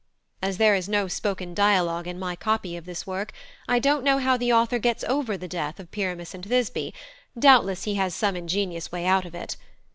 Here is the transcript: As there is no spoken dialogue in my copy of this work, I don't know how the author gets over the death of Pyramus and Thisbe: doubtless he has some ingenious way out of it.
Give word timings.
As 0.41 0.57
there 0.57 0.73
is 0.73 0.89
no 0.89 1.07
spoken 1.07 1.53
dialogue 1.53 2.07
in 2.07 2.17
my 2.17 2.35
copy 2.35 2.75
of 2.75 2.85
this 2.85 3.05
work, 3.05 3.31
I 3.69 3.77
don't 3.77 4.03
know 4.03 4.17
how 4.17 4.35
the 4.35 4.51
author 4.51 4.79
gets 4.79 5.03
over 5.03 5.37
the 5.37 5.47
death 5.47 5.79
of 5.79 5.91
Pyramus 5.91 6.33
and 6.33 6.43
Thisbe: 6.43 6.91
doubtless 7.37 7.83
he 7.83 7.93
has 8.01 8.15
some 8.15 8.35
ingenious 8.35 8.91
way 8.91 9.05
out 9.05 9.25
of 9.25 9.35
it. 9.35 9.57